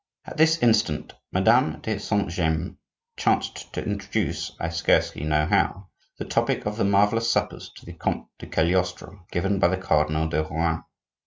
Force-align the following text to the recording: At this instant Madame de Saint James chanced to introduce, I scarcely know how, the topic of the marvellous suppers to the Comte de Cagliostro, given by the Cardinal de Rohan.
At 0.25 0.37
this 0.37 0.57
instant 0.63 1.13
Madame 1.31 1.79
de 1.81 1.99
Saint 1.99 2.27
James 2.27 2.75
chanced 3.17 3.71
to 3.73 3.85
introduce, 3.85 4.51
I 4.59 4.69
scarcely 4.69 5.23
know 5.25 5.45
how, 5.45 5.89
the 6.17 6.25
topic 6.25 6.65
of 6.65 6.77
the 6.77 6.85
marvellous 6.85 7.29
suppers 7.29 7.69
to 7.75 7.85
the 7.85 7.93
Comte 7.93 8.25
de 8.39 8.47
Cagliostro, 8.47 9.27
given 9.31 9.59
by 9.59 9.67
the 9.67 9.77
Cardinal 9.77 10.27
de 10.27 10.41
Rohan. 10.43 10.81